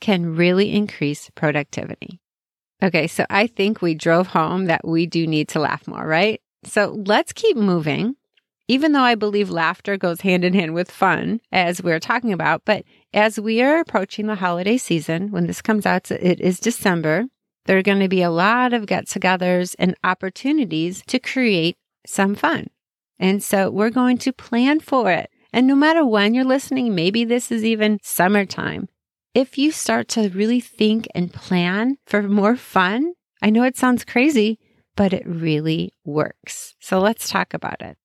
can 0.00 0.36
really 0.36 0.72
increase 0.72 1.28
productivity. 1.34 2.18
Okay, 2.82 3.06
so 3.06 3.26
I 3.28 3.46
think 3.46 3.82
we 3.82 3.94
drove 3.94 4.28
home 4.28 4.64
that 4.68 4.88
we 4.88 5.04
do 5.04 5.26
need 5.26 5.48
to 5.48 5.60
laugh 5.60 5.86
more, 5.86 6.06
right? 6.06 6.40
So 6.64 7.02
let's 7.04 7.34
keep 7.34 7.58
moving 7.58 8.16
even 8.68 8.92
though 8.92 9.02
I 9.02 9.14
believe 9.14 9.48
laughter 9.48 9.96
goes 9.96 10.20
hand 10.22 10.44
in 10.44 10.52
hand 10.52 10.74
with 10.74 10.90
fun, 10.90 11.40
as 11.52 11.82
we're 11.82 12.00
talking 12.00 12.32
about, 12.32 12.62
but 12.64 12.84
as 13.16 13.40
we 13.40 13.62
are 13.62 13.80
approaching 13.80 14.26
the 14.26 14.34
holiday 14.34 14.76
season, 14.76 15.30
when 15.30 15.46
this 15.46 15.62
comes 15.62 15.86
out, 15.86 16.10
it 16.10 16.38
is 16.38 16.60
December. 16.60 17.24
There 17.64 17.78
are 17.78 17.82
going 17.82 18.00
to 18.00 18.08
be 18.08 18.20
a 18.20 18.30
lot 18.30 18.74
of 18.74 18.84
get 18.84 19.06
togethers 19.06 19.74
and 19.78 19.96
opportunities 20.04 21.02
to 21.06 21.18
create 21.18 21.78
some 22.06 22.34
fun. 22.34 22.68
And 23.18 23.42
so 23.42 23.70
we're 23.70 23.90
going 23.90 24.18
to 24.18 24.34
plan 24.34 24.80
for 24.80 25.10
it. 25.10 25.30
And 25.50 25.66
no 25.66 25.74
matter 25.74 26.04
when 26.04 26.34
you're 26.34 26.44
listening, 26.44 26.94
maybe 26.94 27.24
this 27.24 27.50
is 27.50 27.64
even 27.64 27.98
summertime. 28.02 28.90
If 29.32 29.56
you 29.56 29.72
start 29.72 30.08
to 30.08 30.28
really 30.28 30.60
think 30.60 31.08
and 31.14 31.32
plan 31.32 31.96
for 32.06 32.22
more 32.22 32.56
fun, 32.56 33.14
I 33.40 33.48
know 33.48 33.62
it 33.62 33.78
sounds 33.78 34.04
crazy, 34.04 34.58
but 34.94 35.14
it 35.14 35.26
really 35.26 35.92
works. 36.04 36.74
So 36.80 37.00
let's 37.00 37.30
talk 37.30 37.54
about 37.54 37.80
it. 37.80 37.96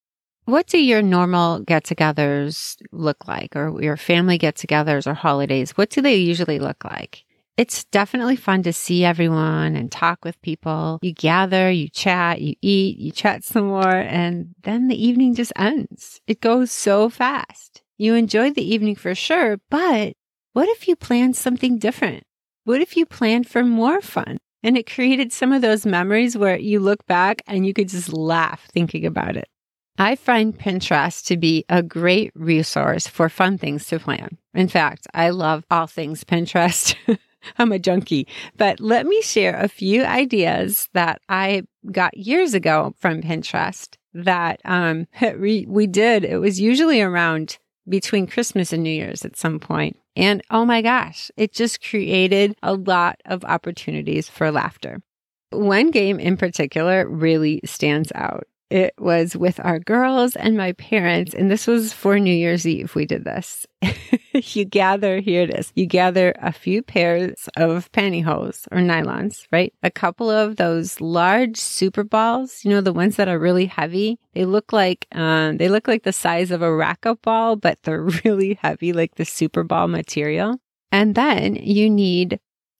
What 0.45 0.67
do 0.67 0.79
your 0.79 1.03
normal 1.03 1.59
get 1.59 1.83
togethers 1.83 2.75
look 2.91 3.27
like, 3.27 3.55
or 3.55 3.81
your 3.81 3.95
family 3.95 4.39
get 4.39 4.55
togethers 4.55 5.05
or 5.05 5.13
holidays? 5.13 5.77
What 5.77 5.91
do 5.91 6.01
they 6.01 6.15
usually 6.15 6.57
look 6.57 6.83
like? 6.83 7.23
It's 7.57 7.83
definitely 7.85 8.37
fun 8.37 8.63
to 8.63 8.73
see 8.73 9.05
everyone 9.05 9.75
and 9.75 9.91
talk 9.91 10.25
with 10.25 10.41
people. 10.41 10.97
You 11.03 11.13
gather, 11.13 11.69
you 11.69 11.89
chat, 11.89 12.41
you 12.41 12.55
eat, 12.61 12.97
you 12.97 13.11
chat 13.11 13.43
some 13.43 13.67
more, 13.67 13.95
and 13.95 14.55
then 14.63 14.87
the 14.87 15.01
evening 15.01 15.35
just 15.35 15.53
ends. 15.55 16.19
It 16.25 16.41
goes 16.41 16.71
so 16.71 17.07
fast. 17.07 17.83
You 17.99 18.15
enjoyed 18.15 18.55
the 18.55 18.73
evening 18.73 18.95
for 18.95 19.13
sure, 19.13 19.57
but 19.69 20.13
what 20.53 20.67
if 20.69 20.87
you 20.87 20.95
planned 20.95 21.35
something 21.35 21.77
different? 21.77 22.23
What 22.63 22.81
if 22.81 22.97
you 22.97 23.05
planned 23.05 23.47
for 23.47 23.63
more 23.63 24.01
fun? 24.01 24.37
And 24.63 24.75
it 24.75 24.89
created 24.89 25.31
some 25.31 25.51
of 25.51 25.61
those 25.61 25.85
memories 25.85 26.35
where 26.35 26.57
you 26.57 26.79
look 26.79 27.05
back 27.05 27.43
and 27.45 27.65
you 27.65 27.73
could 27.73 27.89
just 27.89 28.11
laugh 28.11 28.67
thinking 28.71 29.05
about 29.05 29.37
it. 29.37 29.47
I 29.97 30.15
find 30.15 30.57
Pinterest 30.57 31.25
to 31.25 31.37
be 31.37 31.65
a 31.69 31.83
great 31.83 32.31
resource 32.35 33.07
for 33.07 33.29
fun 33.29 33.57
things 33.57 33.85
to 33.87 33.99
plan. 33.99 34.37
In 34.53 34.67
fact, 34.67 35.07
I 35.13 35.29
love 35.29 35.65
all 35.69 35.87
things 35.87 36.23
Pinterest. 36.23 36.95
I'm 37.57 37.71
a 37.71 37.79
junkie. 37.79 38.27
But 38.57 38.79
let 38.79 39.05
me 39.05 39.21
share 39.21 39.55
a 39.55 39.67
few 39.67 40.03
ideas 40.03 40.89
that 40.93 41.21
I 41.29 41.63
got 41.91 42.15
years 42.17 42.53
ago 42.53 42.95
from 42.99 43.21
Pinterest 43.21 43.95
that 44.13 44.61
um, 44.65 45.07
we, 45.37 45.65
we 45.67 45.87
did. 45.87 46.23
It 46.23 46.37
was 46.37 46.59
usually 46.59 47.01
around 47.01 47.57
between 47.87 48.27
Christmas 48.27 48.71
and 48.73 48.83
New 48.83 48.91
Year's 48.91 49.25
at 49.25 49.37
some 49.37 49.59
point. 49.59 49.97
And 50.15 50.41
oh 50.51 50.65
my 50.65 50.81
gosh, 50.81 51.31
it 51.37 51.53
just 51.53 51.87
created 51.87 52.55
a 52.61 52.73
lot 52.73 53.21
of 53.25 53.43
opportunities 53.45 54.29
for 54.29 54.51
laughter. 54.51 55.01
One 55.51 55.91
game 55.91 56.19
in 56.19 56.37
particular 56.37 57.07
really 57.07 57.61
stands 57.65 58.11
out. 58.13 58.47
It 58.71 58.93
was 58.97 59.35
with 59.35 59.59
our 59.61 59.79
girls 59.79 60.37
and 60.37 60.55
my 60.55 60.71
parents, 60.71 61.33
and 61.33 61.51
this 61.51 61.67
was 61.67 61.91
for 61.91 62.17
New 62.17 62.33
Year's 62.33 62.65
Eve. 62.65 62.95
We 62.95 63.05
did 63.05 63.25
this. 63.25 63.67
you 64.33 64.63
gather, 64.63 65.19
here 65.19 65.41
it 65.41 65.53
is. 65.53 65.73
You 65.75 65.85
gather 65.85 66.33
a 66.41 66.53
few 66.53 66.81
pairs 66.81 67.49
of 67.57 67.91
pantyhose 67.91 68.67
or 68.71 68.77
nylons, 68.77 69.45
right? 69.51 69.73
A 69.83 69.91
couple 69.91 70.29
of 70.29 70.55
those 70.55 71.01
large 71.01 71.57
super 71.57 72.05
balls, 72.05 72.63
you 72.63 72.71
know, 72.71 72.79
the 72.79 72.93
ones 72.93 73.17
that 73.17 73.27
are 73.27 73.37
really 73.37 73.65
heavy. 73.65 74.17
They 74.35 74.45
look 74.45 74.71
like, 74.71 75.05
um, 75.11 75.57
they 75.57 75.67
look 75.67 75.89
like 75.89 76.03
the 76.03 76.13
size 76.13 76.49
of 76.49 76.61
a 76.61 76.67
racquetball, 76.67 77.59
but 77.59 77.77
they're 77.83 78.03
really 78.23 78.57
heavy, 78.61 78.93
like 78.93 79.15
the 79.15 79.25
super 79.25 79.65
ball 79.65 79.89
material. 79.89 80.61
And 80.93 81.13
then 81.15 81.55
you 81.55 81.89
need 81.89 82.39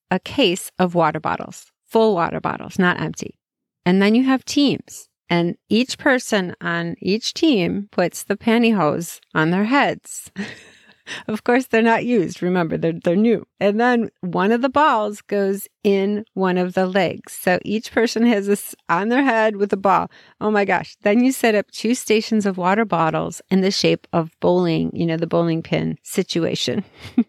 a 0.10 0.19
case 0.19 0.71
of 0.79 0.95
water 0.95 1.19
bottles, 1.19 1.65
full 1.86 2.15
water 2.15 2.39
bottles, 2.39 2.79
not 2.79 3.01
empty. 3.01 3.38
And 3.86 4.01
then 4.01 4.15
you 4.15 4.24
have 4.24 4.45
teams. 4.45 5.10
And 5.31 5.55
each 5.69 5.97
person 5.97 6.57
on 6.59 6.97
each 7.00 7.33
team 7.33 7.88
puts 7.93 8.23
the 8.23 8.35
pantyhose 8.35 9.21
on 9.33 9.51
their 9.51 9.63
heads. 9.63 10.29
of 11.29 11.45
course, 11.45 11.67
they're 11.67 11.81
not 11.81 12.03
used. 12.03 12.41
Remember, 12.41 12.77
they're, 12.77 13.00
they're 13.01 13.15
new. 13.15 13.47
And 13.57 13.79
then 13.79 14.09
one 14.19 14.51
of 14.51 14.61
the 14.61 14.67
balls 14.67 15.21
goes 15.21 15.69
in 15.85 16.25
one 16.33 16.57
of 16.57 16.73
the 16.73 16.85
legs. 16.85 17.31
So 17.31 17.59
each 17.63 17.93
person 17.93 18.25
has 18.25 18.47
this 18.47 18.75
on 18.89 19.07
their 19.07 19.23
head 19.23 19.55
with 19.55 19.71
a 19.71 19.77
ball. 19.77 20.11
Oh 20.41 20.51
my 20.51 20.65
gosh. 20.65 20.97
Then 21.01 21.23
you 21.23 21.31
set 21.31 21.55
up 21.55 21.71
two 21.71 21.95
stations 21.95 22.45
of 22.45 22.57
water 22.57 22.83
bottles 22.83 23.41
in 23.50 23.61
the 23.61 23.71
shape 23.71 24.07
of 24.11 24.38
bowling, 24.41 24.91
you 24.93 25.05
know, 25.05 25.15
the 25.15 25.27
bowling 25.27 25.63
pin 25.63 25.97
situation. 26.03 26.83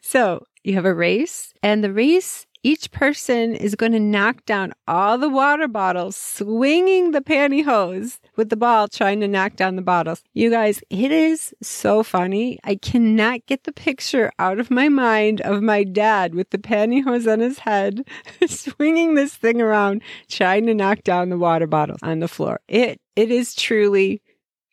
so 0.00 0.42
you 0.64 0.72
have 0.72 0.86
a 0.86 0.94
race 0.94 1.52
and 1.62 1.84
the 1.84 1.92
race 1.92 2.46
each 2.62 2.90
person 2.90 3.54
is 3.54 3.74
going 3.74 3.92
to 3.92 4.00
knock 4.00 4.44
down 4.44 4.72
all 4.86 5.16
the 5.16 5.28
water 5.28 5.66
bottles, 5.66 6.16
swinging 6.16 7.12
the 7.12 7.20
pantyhose 7.20 8.18
with 8.36 8.50
the 8.50 8.56
ball, 8.56 8.88
trying 8.88 9.20
to 9.20 9.28
knock 9.28 9.56
down 9.56 9.76
the 9.76 9.82
bottles. 9.82 10.22
You 10.34 10.50
guys, 10.50 10.82
it 10.90 11.10
is 11.10 11.54
so 11.62 12.02
funny. 12.02 12.58
I 12.64 12.74
cannot 12.76 13.46
get 13.46 13.64
the 13.64 13.72
picture 13.72 14.30
out 14.38 14.58
of 14.58 14.70
my 14.70 14.88
mind 14.88 15.40
of 15.40 15.62
my 15.62 15.84
dad 15.84 16.34
with 16.34 16.50
the 16.50 16.58
pantyhose 16.58 17.30
on 17.30 17.40
his 17.40 17.60
head, 17.60 18.06
swinging 18.46 19.14
this 19.14 19.34
thing 19.34 19.60
around, 19.60 20.02
trying 20.28 20.66
to 20.66 20.74
knock 20.74 21.02
down 21.02 21.30
the 21.30 21.38
water 21.38 21.66
bottles 21.66 22.00
on 22.02 22.20
the 22.20 22.28
floor. 22.28 22.60
It, 22.68 23.00
it 23.16 23.30
is 23.30 23.54
truly, 23.54 24.22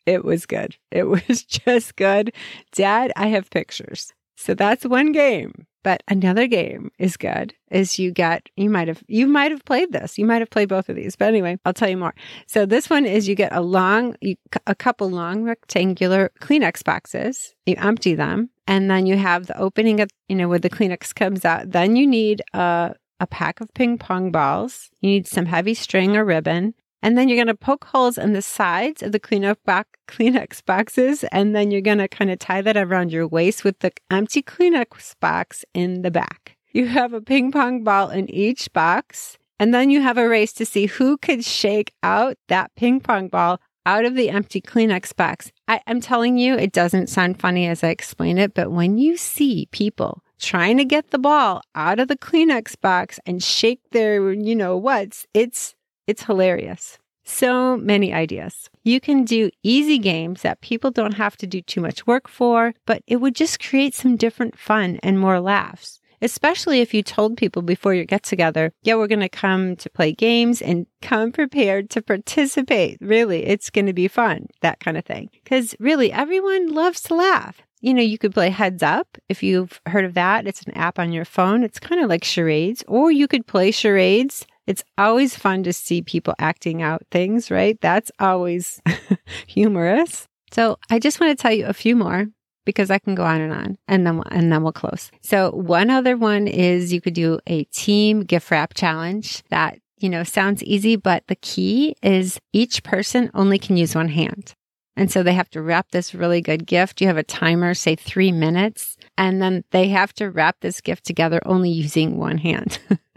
it 0.04 0.24
was 0.24 0.46
good. 0.46 0.76
It 0.90 1.04
was 1.08 1.42
just 1.42 1.96
good. 1.96 2.32
Dad, 2.72 3.12
I 3.16 3.28
have 3.28 3.50
pictures. 3.50 4.12
So 4.38 4.54
that's 4.54 4.86
one 4.86 5.10
game. 5.10 5.66
But 5.82 6.02
another 6.06 6.46
game 6.46 6.90
is 6.98 7.16
good 7.16 7.54
is 7.70 7.98
you 7.98 8.12
get 8.12 8.48
you 8.56 8.70
might 8.70 8.88
have 8.88 9.02
you 9.08 9.26
might 9.26 9.50
have 9.50 9.64
played 9.64 9.92
this. 9.92 10.16
You 10.18 10.26
might 10.26 10.40
have 10.40 10.50
played 10.50 10.68
both 10.68 10.88
of 10.88 10.96
these. 10.96 11.16
But 11.16 11.28
anyway, 11.28 11.58
I'll 11.64 11.72
tell 11.72 11.88
you 11.88 11.96
more. 11.96 12.14
So 12.46 12.66
this 12.66 12.88
one 12.88 13.04
is 13.04 13.26
you 13.26 13.34
get 13.34 13.52
a 13.52 13.60
long 13.60 14.16
you, 14.20 14.36
a 14.66 14.74
couple 14.74 15.10
long 15.10 15.42
rectangular 15.42 16.30
Kleenex 16.40 16.84
boxes. 16.84 17.54
You 17.66 17.74
empty 17.78 18.14
them 18.14 18.50
and 18.66 18.90
then 18.90 19.06
you 19.06 19.16
have 19.16 19.46
the 19.46 19.58
opening 19.58 20.00
of 20.00 20.10
you 20.28 20.36
know 20.36 20.48
where 20.48 20.58
the 20.58 20.70
Kleenex 20.70 21.14
comes 21.14 21.44
out. 21.44 21.70
Then 21.70 21.96
you 21.96 22.06
need 22.06 22.42
a 22.54 22.94
a 23.20 23.26
pack 23.26 23.60
of 23.60 23.72
ping 23.74 23.98
pong 23.98 24.30
balls. 24.30 24.90
You 25.00 25.10
need 25.10 25.26
some 25.26 25.46
heavy 25.46 25.74
string 25.74 26.16
or 26.16 26.24
ribbon. 26.24 26.74
And 27.02 27.16
then 27.16 27.28
you're 27.28 27.36
going 27.36 27.46
to 27.46 27.54
poke 27.54 27.84
holes 27.84 28.18
in 28.18 28.32
the 28.32 28.42
sides 28.42 29.02
of 29.02 29.12
the 29.12 29.20
Kleenex, 29.20 29.56
box, 29.64 29.88
Kleenex 30.08 30.64
boxes. 30.64 31.24
And 31.24 31.54
then 31.54 31.70
you're 31.70 31.80
going 31.80 31.98
to 31.98 32.08
kind 32.08 32.30
of 32.30 32.38
tie 32.38 32.62
that 32.62 32.76
around 32.76 33.12
your 33.12 33.26
waist 33.26 33.64
with 33.64 33.78
the 33.80 33.92
empty 34.10 34.42
Kleenex 34.42 35.14
box 35.20 35.64
in 35.74 36.02
the 36.02 36.10
back. 36.10 36.56
You 36.72 36.86
have 36.88 37.12
a 37.12 37.20
ping 37.20 37.52
pong 37.52 37.84
ball 37.84 38.10
in 38.10 38.28
each 38.30 38.72
box. 38.72 39.38
And 39.60 39.74
then 39.74 39.90
you 39.90 40.00
have 40.00 40.18
a 40.18 40.28
race 40.28 40.52
to 40.54 40.66
see 40.66 40.86
who 40.86 41.16
could 41.18 41.44
shake 41.44 41.92
out 42.02 42.36
that 42.48 42.74
ping 42.76 43.00
pong 43.00 43.28
ball 43.28 43.60
out 43.86 44.04
of 44.04 44.14
the 44.14 44.30
empty 44.30 44.60
Kleenex 44.60 45.16
box. 45.16 45.50
I, 45.66 45.80
am 45.86 46.00
telling 46.00 46.36
you, 46.36 46.54
it 46.54 46.72
doesn't 46.72 47.08
sound 47.08 47.40
funny 47.40 47.66
as 47.66 47.82
I 47.82 47.88
explain 47.88 48.38
it, 48.38 48.54
but 48.54 48.70
when 48.70 48.98
you 48.98 49.16
see 49.16 49.66
people 49.72 50.22
trying 50.38 50.76
to 50.76 50.84
get 50.84 51.10
the 51.10 51.18
ball 51.18 51.62
out 51.74 51.98
of 51.98 52.08
the 52.08 52.16
Kleenex 52.16 52.78
box 52.80 53.18
and 53.24 53.42
shake 53.42 53.80
their, 53.92 54.32
you 54.32 54.54
know, 54.54 54.76
what's, 54.76 55.26
it's 55.32 55.74
it's 56.08 56.24
hilarious. 56.24 56.98
So 57.24 57.76
many 57.76 58.12
ideas. 58.12 58.70
You 58.82 59.00
can 59.00 59.24
do 59.24 59.50
easy 59.62 59.98
games 59.98 60.40
that 60.40 60.62
people 60.62 60.90
don't 60.90 61.12
have 61.12 61.36
to 61.36 61.46
do 61.46 61.60
too 61.60 61.82
much 61.82 62.06
work 62.06 62.26
for, 62.26 62.72
but 62.86 63.02
it 63.06 63.16
would 63.16 63.34
just 63.34 63.62
create 63.62 63.94
some 63.94 64.16
different 64.16 64.58
fun 64.58 64.98
and 65.02 65.20
more 65.20 65.38
laughs. 65.38 66.00
Especially 66.22 66.80
if 66.80 66.94
you 66.94 67.02
told 67.02 67.36
people 67.36 67.62
before 67.62 67.94
your 67.94 68.06
get 68.06 68.22
together, 68.24 68.72
yeah, 68.82 68.94
we're 68.94 69.06
going 69.06 69.20
to 69.20 69.28
come 69.28 69.76
to 69.76 69.90
play 69.90 70.12
games 70.12 70.62
and 70.62 70.86
come 71.02 71.30
prepared 71.30 71.90
to 71.90 72.02
participate. 72.02 72.96
Really, 73.00 73.44
it's 73.44 73.70
going 73.70 73.86
to 73.86 73.92
be 73.92 74.08
fun, 74.08 74.46
that 74.62 74.80
kind 74.80 74.96
of 74.96 75.04
thing. 75.04 75.28
Because 75.44 75.76
really, 75.78 76.10
everyone 76.10 76.74
loves 76.74 77.02
to 77.02 77.14
laugh 77.14 77.62
you 77.80 77.94
know, 77.94 78.02
you 78.02 78.18
could 78.18 78.34
play 78.34 78.50
Heads 78.50 78.82
Up 78.82 79.18
if 79.28 79.40
you've 79.40 79.80
heard 79.86 80.04
of 80.04 80.14
that. 80.14 80.46
It's 80.46 80.62
an 80.62 80.76
app 80.76 80.98
on 80.98 81.12
your 81.12 81.24
phone. 81.24 81.62
It's 81.62 81.78
kind 81.78 82.02
of 82.02 82.08
like 82.08 82.24
charades, 82.24 82.82
or 82.88 83.10
you 83.10 83.28
could 83.28 83.46
play 83.46 83.70
charades 83.70 84.46
it's 84.68 84.84
always 84.98 85.34
fun 85.34 85.62
to 85.62 85.72
see 85.72 86.02
people 86.02 86.34
acting 86.38 86.82
out 86.82 87.02
things, 87.10 87.50
right? 87.50 87.80
That's 87.80 88.12
always 88.20 88.82
humorous. 89.46 90.28
So 90.52 90.78
I 90.90 90.98
just 90.98 91.20
want 91.20 91.36
to 91.36 91.42
tell 91.42 91.52
you 91.52 91.64
a 91.64 91.72
few 91.72 91.96
more 91.96 92.26
because 92.66 92.90
I 92.90 92.98
can 92.98 93.14
go 93.14 93.24
on 93.24 93.40
and 93.40 93.52
on 93.52 93.78
and 93.88 94.06
then, 94.06 94.22
and 94.30 94.52
then 94.52 94.62
we'll 94.62 94.72
close. 94.72 95.10
So 95.22 95.52
one 95.52 95.88
other 95.88 96.18
one 96.18 96.46
is 96.46 96.92
you 96.92 97.00
could 97.00 97.14
do 97.14 97.38
a 97.46 97.64
team 97.64 98.20
gift 98.24 98.50
wrap 98.50 98.74
challenge 98.74 99.42
that, 99.48 99.78
you 100.00 100.10
know, 100.10 100.22
sounds 100.22 100.62
easy, 100.62 100.96
but 100.96 101.26
the 101.28 101.36
key 101.36 101.96
is 102.02 102.38
each 102.52 102.82
person 102.82 103.30
only 103.32 103.58
can 103.58 103.78
use 103.78 103.94
one 103.94 104.08
hand. 104.08 104.54
And 104.98 105.10
so 105.10 105.22
they 105.22 105.32
have 105.32 105.48
to 105.50 105.62
wrap 105.62 105.92
this 105.92 106.14
really 106.14 106.42
good 106.42 106.66
gift. 106.66 107.00
You 107.00 107.06
have 107.06 107.16
a 107.16 107.22
timer, 107.22 107.72
say 107.72 107.94
three 107.94 108.32
minutes, 108.32 108.98
and 109.16 109.40
then 109.40 109.64
they 109.70 109.88
have 109.88 110.12
to 110.14 110.28
wrap 110.28 110.56
this 110.60 110.82
gift 110.82 111.06
together 111.06 111.40
only 111.46 111.70
using 111.70 112.18
one 112.18 112.36
hand. 112.36 112.80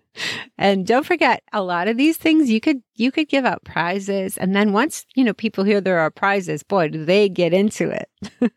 and 0.57 0.85
don't 0.85 1.05
forget 1.05 1.43
a 1.53 1.61
lot 1.61 1.87
of 1.87 1.97
these 1.97 2.17
things 2.17 2.49
you 2.49 2.59
could 2.59 2.81
you 2.95 3.11
could 3.11 3.29
give 3.29 3.45
out 3.45 3.63
prizes. 3.63 4.37
And 4.37 4.55
then 4.55 4.73
once 4.73 5.05
you 5.15 5.23
know 5.23 5.33
people 5.33 5.63
hear 5.63 5.81
there 5.81 5.99
are 5.99 6.11
prizes 6.11 6.63
boy 6.63 6.89
do 6.89 7.05
they 7.05 7.29
get 7.29 7.53
into 7.53 7.89
it. 7.89 8.09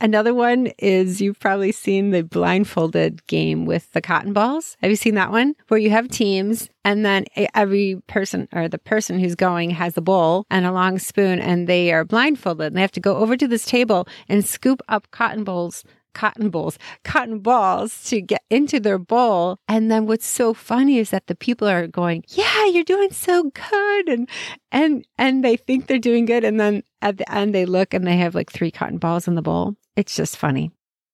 Another 0.00 0.34
one 0.34 0.68
is 0.78 1.20
you've 1.20 1.40
probably 1.40 1.72
seen 1.72 2.10
the 2.10 2.22
blindfolded 2.22 3.26
game 3.26 3.66
with 3.66 3.90
the 3.92 4.00
cotton 4.00 4.32
balls. 4.32 4.76
Have 4.80 4.90
you 4.90 4.96
seen 4.96 5.14
that 5.14 5.30
one? 5.30 5.54
Where 5.68 5.80
you 5.80 5.90
have 5.90 6.08
teams 6.08 6.68
and 6.84 7.04
then 7.04 7.24
every 7.54 8.02
person 8.06 8.48
or 8.52 8.68
the 8.68 8.78
person 8.78 9.18
who's 9.18 9.34
going 9.34 9.70
has 9.70 9.96
a 9.96 10.02
bowl 10.02 10.46
and 10.50 10.66
a 10.66 10.72
long 10.72 10.98
spoon 10.98 11.40
and 11.40 11.66
they 11.66 11.92
are 11.92 12.04
blindfolded 12.04 12.68
and 12.68 12.76
they 12.76 12.82
have 12.82 12.92
to 12.92 13.00
go 13.00 13.16
over 13.16 13.36
to 13.36 13.48
this 13.48 13.64
table 13.64 14.06
and 14.28 14.44
scoop 14.44 14.82
up 14.88 15.10
cotton 15.10 15.44
balls 15.44 15.84
cotton 16.14 16.50
bowls, 16.50 16.78
cotton 17.02 17.40
balls 17.40 18.04
to 18.04 18.20
get 18.20 18.42
into 18.50 18.80
their 18.80 18.98
bowl. 18.98 19.58
And 19.68 19.90
then 19.90 20.06
what's 20.06 20.26
so 20.26 20.54
funny 20.54 20.98
is 20.98 21.10
that 21.10 21.26
the 21.26 21.34
people 21.34 21.68
are 21.68 21.86
going, 21.86 22.24
"Yeah, 22.28 22.66
you're 22.66 22.84
doing 22.84 23.12
so 23.12 23.50
good." 23.50 24.08
And 24.08 24.28
and 24.72 25.04
and 25.18 25.44
they 25.44 25.56
think 25.56 25.86
they're 25.86 25.98
doing 25.98 26.24
good 26.24 26.44
and 26.44 26.58
then 26.58 26.82
at 27.02 27.18
the 27.18 27.30
end 27.32 27.54
they 27.54 27.66
look 27.66 27.94
and 27.94 28.06
they 28.06 28.16
have 28.16 28.34
like 28.34 28.50
three 28.50 28.70
cotton 28.70 28.98
balls 28.98 29.28
in 29.28 29.34
the 29.34 29.42
bowl. 29.42 29.76
It's 29.96 30.16
just 30.16 30.36
funny. 30.36 30.70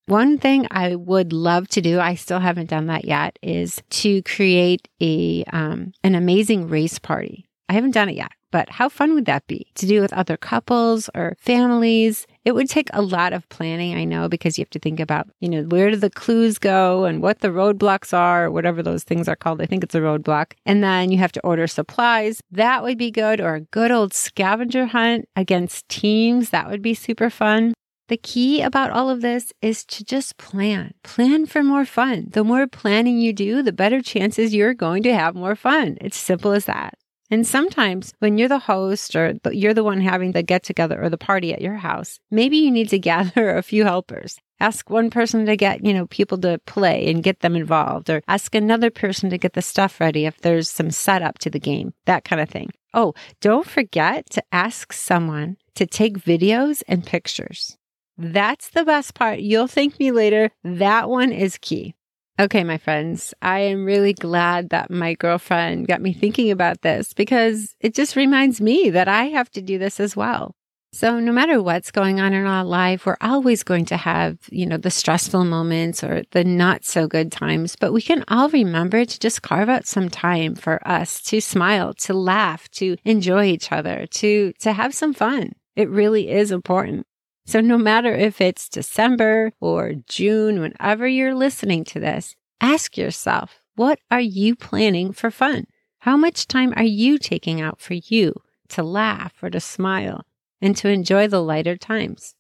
One 0.07 0.39
thing 0.39 0.67
I 0.73 0.97
would 0.97 1.33
love 1.33 1.69
to 1.69 1.81
do, 1.81 2.01
I 2.01 2.17
still 2.17 2.41
haven't 2.41 2.71
done 2.71 2.87
that 2.87 3.05
yet, 3.05 3.39
is 3.43 3.81
to 3.91 4.23
create 4.23 4.89
a 5.01 5.45
um, 5.53 5.93
an 6.03 6.15
amazing 6.15 6.69
race 6.69 6.99
party. 6.99 7.47
I 7.69 7.75
haven't 7.75 7.93
done 7.93 8.09
it 8.09 8.17
yet, 8.17 8.33
but 8.51 8.69
how 8.69 8.89
fun 8.89 9.15
would 9.15 9.27
that 9.27 9.47
be 9.47 9.67
to 9.75 9.87
do 9.87 10.01
with 10.01 10.13
other 10.13 10.37
couples 10.37 11.09
or 11.15 11.37
families? 11.39 12.27
It 12.45 12.53
would 12.53 12.69
take 12.69 12.89
a 12.93 13.03
lot 13.03 13.33
of 13.33 13.49
planning, 13.49 13.95
I 13.95 14.05
know, 14.05 14.29
because 14.29 14.59
you 14.59 14.63
have 14.63 14.71
to 14.71 14.79
think 14.79 14.99
about, 14.99 15.29
you 15.41 15.49
know, 15.49 15.63
where 15.65 15.91
do 15.91 15.97
the 15.97 16.11
clues 16.11 16.59
go 16.59 17.05
and 17.05 17.23
what 17.23 17.41
the 17.41 17.49
roadblocks 17.49 18.13
are, 18.13 18.47
or 18.47 18.51
whatever 18.51 18.83
those 18.83 19.05
things 19.05 19.29
are 19.29 19.37
called. 19.37 19.61
I 19.61 19.67
think 19.67 19.85
it's 19.85 19.95
a 19.95 20.01
roadblock. 20.01 20.53
And 20.65 20.83
then 20.83 21.11
you 21.13 21.19
have 21.19 21.33
to 21.33 21.41
order 21.41 21.67
supplies. 21.67 22.41
That 22.51 22.83
would 22.83 22.99
be 22.99 23.11
good. 23.11 23.41
Or 23.41 23.55
a 23.57 23.61
good 23.61 23.91
old 23.91 24.15
scavenger 24.15 24.87
hunt 24.87 25.29
against 25.37 25.89
teams. 25.89 26.51
That 26.51 26.71
would 26.71 26.83
be 26.83 26.95
super 26.95 27.31
fun. 27.31 27.75
The 28.09 28.17
key 28.17 28.61
about 28.61 28.91
all 28.91 29.09
of 29.09 29.21
this 29.21 29.53
is 29.63 29.85
to 29.85 30.05
just 30.05 30.37
plan. 30.37 30.95
Plan 31.05 31.47
for 31.47 31.63
more 31.63 31.85
fun. 31.85 32.27
The 32.31 32.43
more 32.43 32.67
planning 32.67 33.21
you 33.21 33.33
do, 33.33 33.63
the 33.63 33.73
better 33.73 34.03
chances 34.03 34.53
you're 34.53 34.75
going 34.75 35.05
to 35.05 35.15
have 35.15 35.37
more 35.37 35.55
fun. 35.55 35.97
It's 36.01 36.17
simple 36.17 36.51
as 36.51 36.65
that. 36.65 36.95
And 37.31 37.47
sometimes 37.47 38.13
when 38.19 38.39
you're 38.39 38.49
the 38.49 38.59
host 38.59 39.15
or 39.15 39.35
you're 39.53 39.75
the 39.75 39.85
one 39.85 40.01
having 40.01 40.33
the 40.33 40.43
get 40.43 40.65
together 40.65 41.01
or 41.01 41.09
the 41.09 41.17
party 41.17 41.55
at 41.55 41.63
your 41.63 41.77
house, 41.77 42.19
maybe 42.31 42.57
you 42.57 42.71
need 42.71 42.89
to 42.91 42.99
gather 43.11 43.57
a 43.57 43.63
few 43.63 43.85
helpers. 43.85 44.39
Ask 44.59 44.91
one 44.91 45.09
person 45.09 45.47
to 45.47 45.57
get, 45.57 45.85
you 45.85 45.95
know, 45.95 46.07
people 46.07 46.37
to 46.39 46.61
play 46.67 47.09
and 47.09 47.23
get 47.23 47.41
them 47.41 47.57
involved 47.57 48.11
or 48.11 48.23
ask 48.29 48.55
another 48.55 48.91
person 48.91 49.31
to 49.31 49.39
get 49.39 49.55
the 49.55 49.63
stuff 49.63 50.01
ready 50.01 50.27
if 50.27 50.39
there's 50.41 50.69
some 50.69 50.91
setup 50.91 51.39
to 51.39 51.51
the 51.51 51.61
game, 51.61 51.95
that 52.05 52.25
kind 52.25 52.43
of 52.43 52.51
thing. 52.51 52.71
Oh, 52.93 53.15
don't 53.41 53.67
forget 53.67 54.29
to 54.31 54.43
ask 54.53 54.93
someone 54.93 55.57
to 55.77 55.87
take 55.87 56.19
videos 56.19 56.83
and 56.89 57.07
pictures. 57.07 57.79
That's 58.19 58.69
the 58.69 58.85
best 58.85 59.15
part. 59.15 59.41
You'll 59.41 59.67
thank 59.67 59.99
me 59.99 60.11
later. 60.11 60.51
That 60.63 61.09
one 61.09 61.33
is 61.33 61.57
key. 61.57 61.95
Okay, 62.41 62.65
my 62.65 62.79
friends, 62.79 63.35
I 63.43 63.59
am 63.59 63.85
really 63.85 64.15
glad 64.15 64.71
that 64.71 64.91
my 64.91 65.13
girlfriend 65.13 65.87
got 65.87 66.01
me 66.01 66.15
thinking 66.15 66.51
about 66.51 66.81
this 66.81 67.13
because 67.13 67.77
it 67.81 67.95
just 67.95 68.17
reminds 68.17 68.63
me 68.63 68.89
that 68.89 69.09
I 69.09 69.25
have 69.25 69.51
to 69.51 69.61
do 69.61 69.77
this 69.77 70.01
as 70.01 70.17
well. 70.17 70.55
So 70.95 71.21
no 71.21 71.33
matter 71.33 71.63
what's 71.63 71.91
going 71.91 72.19
on 72.19 72.33
in 72.33 72.47
our 72.47 72.65
life, 72.65 73.05
we're 73.05 73.19
always 73.21 73.63
going 73.63 73.85
to 73.85 73.99
have, 73.99 74.39
you 74.49 74.65
know, 74.65 74.79
the 74.79 74.91
stressful 74.91 75.45
moments 75.45 76.03
or 76.03 76.23
the 76.31 76.43
not 76.43 76.87
so 76.87 77.07
good 77.07 77.31
times, 77.31 77.77
but 77.77 77.93
we 77.93 78.01
can 78.01 78.25
all 78.29 78.49
remember 78.49 79.05
to 79.05 79.19
just 79.19 79.43
carve 79.43 79.69
out 79.69 79.87
some 79.87 80.09
time 80.09 80.55
for 80.55 80.81
us 80.89 81.21
to 81.25 81.43
smile, 81.43 81.93
to 81.93 82.15
laugh, 82.15 82.71
to 82.71 82.97
enjoy 83.05 83.45
each 83.45 83.71
other, 83.71 84.07
to, 84.13 84.55
to 84.61 84.73
have 84.73 84.95
some 84.95 85.13
fun. 85.13 85.53
It 85.77 85.91
really 85.91 86.31
is 86.31 86.53
important. 86.53 87.07
So, 87.51 87.61
no 87.61 87.77
matter 87.77 88.15
if 88.15 88.41
it's 88.41 88.69
December 88.69 89.53
or 89.59 89.95
June, 90.07 90.61
whenever 90.61 91.09
you're 91.09 91.35
listening 91.35 91.83
to 91.87 91.99
this, 91.99 92.37
ask 92.61 92.97
yourself, 92.97 93.59
what 93.75 93.99
are 94.09 94.21
you 94.21 94.55
planning 94.55 95.13
for 95.13 95.33
fun? 95.33 95.67
How 95.99 96.17
much 96.17 96.47
time 96.47 96.73
are 96.77 96.85
you 96.85 97.19
taking 97.19 97.61
out 97.61 97.81
for 97.81 97.95
you 97.95 98.35
to 98.69 98.85
laugh 98.85 99.33
or 99.43 99.51
to 99.51 99.59
smile 99.59 100.25
and 100.63 100.77
to 100.77 100.91
enjoy 100.91 101.27
the 101.27 101.43
lighter 101.43 101.77
times? 101.77 102.37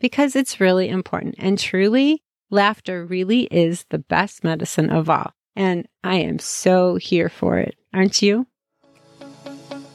Because 0.00 0.34
it's 0.34 0.60
really 0.60 0.88
important. 0.88 1.34
And 1.36 1.58
truly, 1.58 2.22
laughter 2.48 3.04
really 3.04 3.42
is 3.50 3.84
the 3.90 3.98
best 3.98 4.44
medicine 4.44 4.88
of 4.88 5.10
all. 5.10 5.34
And 5.54 5.86
I 6.02 6.14
am 6.20 6.38
so 6.38 6.96
here 6.96 7.28
for 7.28 7.58
it. 7.58 7.76
Aren't 7.92 8.22
you? 8.22 8.46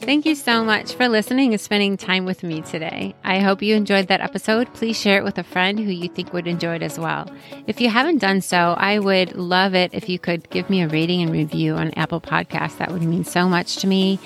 Thank 0.02 0.24
you 0.24 0.34
so 0.34 0.64
much 0.64 0.94
for 0.94 1.08
listening 1.08 1.52
and 1.52 1.60
spending 1.60 1.96
time 1.96 2.24
with 2.24 2.42
me 2.42 2.62
today. 2.62 3.14
I 3.22 3.38
hope 3.38 3.62
you 3.62 3.74
enjoyed 3.74 4.08
that 4.08 4.22
episode. 4.22 4.72
Please 4.72 4.98
share 4.98 5.18
it 5.18 5.24
with 5.24 5.36
a 5.36 5.44
friend 5.44 5.78
who 5.78 5.90
you 5.90 6.08
think 6.08 6.32
would 6.32 6.46
enjoy 6.46 6.76
it 6.76 6.82
as 6.82 6.98
well. 6.98 7.30
If 7.66 7.80
you 7.80 7.90
haven't 7.90 8.18
done 8.18 8.40
so, 8.40 8.74
I 8.78 8.98
would 8.98 9.36
love 9.36 9.74
it 9.74 9.92
if 9.92 10.08
you 10.08 10.18
could 10.18 10.48
give 10.50 10.70
me 10.70 10.82
a 10.82 10.88
rating 10.88 11.20
and 11.22 11.30
review 11.30 11.74
on 11.74 11.92
Apple 11.94 12.20
Podcasts. 12.20 12.78
That 12.78 12.90
would 12.90 13.02
mean 13.02 13.24
so 13.24 13.46
much 13.46 13.76
to 13.76 13.86
me 13.86 14.18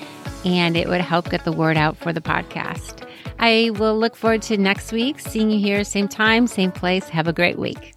and 0.45 0.77
it 0.77 0.87
would 0.87 1.01
help 1.01 1.29
get 1.29 1.43
the 1.43 1.51
word 1.51 1.75
out 1.75 1.97
for 1.97 2.13
the 2.13 2.21
podcast. 2.21 3.07
I 3.37 3.71
will 3.71 3.99
look 3.99 4.15
forward 4.15 4.43
to 4.43 4.57
next 4.57 4.93
week, 4.93 5.19
seeing 5.19 5.51
you 5.51 5.59
here, 5.59 5.83
same 5.83 6.07
time, 6.07 6.47
same 6.47 6.71
place. 6.71 7.09
Have 7.09 7.27
a 7.27 7.33
great 7.33 7.59
week. 7.59 7.94